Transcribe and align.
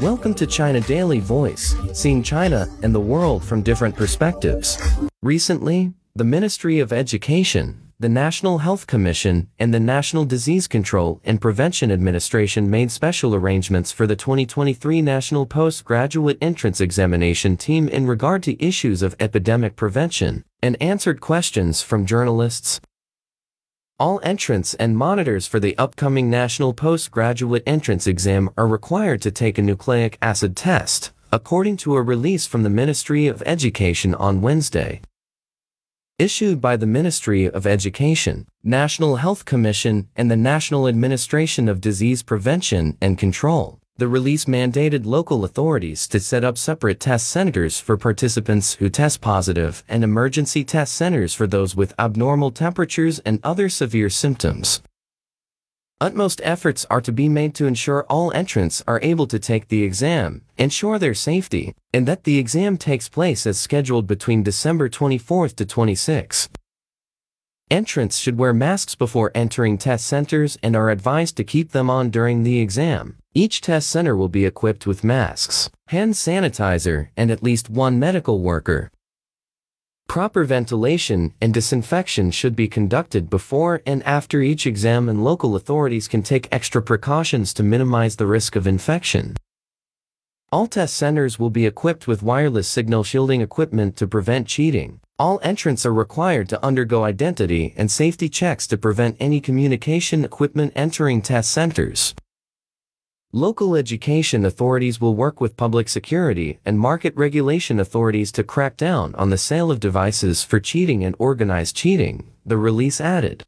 Welcome 0.00 0.34
to 0.34 0.46
China 0.46 0.80
Daily 0.80 1.18
Voice, 1.18 1.74
seeing 1.92 2.22
China 2.22 2.68
and 2.82 2.94
the 2.94 3.00
world 3.00 3.44
from 3.44 3.62
different 3.62 3.96
perspectives. 3.96 4.78
Recently, 5.22 5.92
the 6.14 6.22
Ministry 6.22 6.78
of 6.78 6.92
Education, 6.92 7.80
the 7.98 8.08
National 8.08 8.58
Health 8.58 8.86
Commission, 8.86 9.48
and 9.58 9.74
the 9.74 9.80
National 9.80 10.24
Disease 10.24 10.68
Control 10.68 11.20
and 11.24 11.40
Prevention 11.40 11.90
Administration 11.90 12.70
made 12.70 12.92
special 12.92 13.34
arrangements 13.34 13.90
for 13.90 14.06
the 14.06 14.14
2023 14.14 15.02
National 15.02 15.46
Postgraduate 15.46 16.38
Entrance 16.40 16.80
Examination 16.80 17.56
team 17.56 17.88
in 17.88 18.06
regard 18.06 18.44
to 18.44 18.64
issues 18.64 19.02
of 19.02 19.16
epidemic 19.18 19.74
prevention 19.74 20.44
and 20.62 20.80
answered 20.80 21.20
questions 21.20 21.82
from 21.82 22.06
journalists. 22.06 22.80
All 23.96 24.18
entrants 24.24 24.74
and 24.74 24.96
monitors 24.96 25.46
for 25.46 25.60
the 25.60 25.78
upcoming 25.78 26.28
National 26.28 26.74
Postgraduate 26.74 27.62
Entrance 27.64 28.08
Exam 28.08 28.50
are 28.56 28.66
required 28.66 29.22
to 29.22 29.30
take 29.30 29.56
a 29.56 29.62
nucleic 29.62 30.18
acid 30.20 30.56
test, 30.56 31.12
according 31.30 31.76
to 31.76 31.94
a 31.94 32.02
release 32.02 32.44
from 32.44 32.64
the 32.64 32.70
Ministry 32.70 33.28
of 33.28 33.40
Education 33.46 34.12
on 34.16 34.40
Wednesday. 34.40 35.00
Issued 36.18 36.60
by 36.60 36.76
the 36.76 36.88
Ministry 36.88 37.48
of 37.48 37.68
Education, 37.68 38.48
National 38.64 39.16
Health 39.16 39.44
Commission, 39.44 40.08
and 40.16 40.28
the 40.28 40.36
National 40.36 40.88
Administration 40.88 41.68
of 41.68 41.80
Disease 41.80 42.24
Prevention 42.24 42.98
and 43.00 43.16
Control, 43.16 43.78
the 43.96 44.08
release 44.08 44.46
mandated 44.46 45.06
local 45.06 45.44
authorities 45.44 46.08
to 46.08 46.18
set 46.18 46.42
up 46.42 46.58
separate 46.58 46.98
test 46.98 47.28
centers 47.28 47.78
for 47.78 47.96
participants 47.96 48.74
who 48.74 48.90
test 48.90 49.20
positive 49.20 49.84
and 49.88 50.02
emergency 50.02 50.64
test 50.64 50.94
centers 50.94 51.32
for 51.32 51.46
those 51.46 51.76
with 51.76 51.94
abnormal 51.96 52.50
temperatures 52.50 53.20
and 53.20 53.38
other 53.44 53.68
severe 53.68 54.10
symptoms. 54.10 54.82
Utmost 56.00 56.40
efforts 56.42 56.84
are 56.90 57.00
to 57.00 57.12
be 57.12 57.28
made 57.28 57.54
to 57.54 57.66
ensure 57.66 58.04
all 58.10 58.32
entrants 58.32 58.82
are 58.88 58.98
able 59.00 59.28
to 59.28 59.38
take 59.38 59.68
the 59.68 59.84
exam, 59.84 60.42
ensure 60.58 60.98
their 60.98 61.14
safety, 61.14 61.72
and 61.92 62.06
that 62.08 62.24
the 62.24 62.36
exam 62.36 62.76
takes 62.76 63.08
place 63.08 63.46
as 63.46 63.60
scheduled 63.60 64.08
between 64.08 64.42
December 64.42 64.88
24th 64.88 65.54
to 65.54 65.64
26. 65.64 66.48
Entrants 67.70 68.18
should 68.18 68.38
wear 68.38 68.52
masks 68.52 68.96
before 68.96 69.30
entering 69.36 69.78
test 69.78 70.04
centers 70.04 70.58
and 70.64 70.74
are 70.74 70.90
advised 70.90 71.36
to 71.36 71.44
keep 71.44 71.70
them 71.70 71.88
on 71.88 72.10
during 72.10 72.42
the 72.42 72.58
exam. 72.58 73.16
Each 73.36 73.60
test 73.60 73.90
center 73.90 74.14
will 74.14 74.28
be 74.28 74.44
equipped 74.44 74.86
with 74.86 75.02
masks, 75.02 75.68
hand 75.88 76.14
sanitizer, 76.14 77.08
and 77.16 77.32
at 77.32 77.42
least 77.42 77.68
one 77.68 77.98
medical 77.98 78.40
worker. 78.40 78.92
Proper 80.06 80.44
ventilation 80.44 81.34
and 81.40 81.52
disinfection 81.52 82.30
should 82.30 82.54
be 82.54 82.68
conducted 82.68 83.28
before 83.28 83.82
and 83.84 84.04
after 84.04 84.40
each 84.40 84.68
exam 84.68 85.08
and 85.08 85.24
local 85.24 85.56
authorities 85.56 86.06
can 86.06 86.22
take 86.22 86.46
extra 86.52 86.80
precautions 86.80 87.52
to 87.54 87.64
minimize 87.64 88.14
the 88.14 88.26
risk 88.26 88.54
of 88.54 88.68
infection. 88.68 89.34
All 90.52 90.68
test 90.68 90.94
centers 90.94 91.36
will 91.36 91.50
be 91.50 91.66
equipped 91.66 92.06
with 92.06 92.22
wireless 92.22 92.68
signal 92.68 93.02
shielding 93.02 93.40
equipment 93.40 93.96
to 93.96 94.06
prevent 94.06 94.46
cheating. 94.46 95.00
All 95.18 95.40
entrants 95.42 95.84
are 95.84 95.92
required 95.92 96.48
to 96.50 96.64
undergo 96.64 97.02
identity 97.02 97.74
and 97.76 97.90
safety 97.90 98.28
checks 98.28 98.68
to 98.68 98.78
prevent 98.78 99.16
any 99.18 99.40
communication 99.40 100.24
equipment 100.24 100.72
entering 100.76 101.20
test 101.20 101.50
centers. 101.50 102.14
Local 103.36 103.74
education 103.74 104.44
authorities 104.44 105.00
will 105.00 105.16
work 105.16 105.40
with 105.40 105.56
public 105.56 105.88
security 105.88 106.60
and 106.64 106.78
market 106.78 107.12
regulation 107.16 107.80
authorities 107.80 108.30
to 108.30 108.44
crack 108.44 108.76
down 108.76 109.12
on 109.16 109.30
the 109.30 109.36
sale 109.36 109.72
of 109.72 109.80
devices 109.80 110.44
for 110.44 110.60
cheating 110.60 111.04
and 111.04 111.16
organized 111.18 111.74
cheating, 111.74 112.30
the 112.46 112.56
release 112.56 113.00
added. 113.00 113.42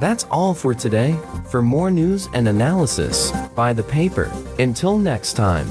That's 0.00 0.24
all 0.32 0.52
for 0.52 0.74
today. 0.74 1.16
For 1.48 1.62
more 1.62 1.92
news 1.92 2.28
and 2.34 2.48
analysis, 2.48 3.30
buy 3.54 3.72
the 3.72 3.84
paper. 3.84 4.32
Until 4.58 4.98
next 4.98 5.34
time. 5.34 5.68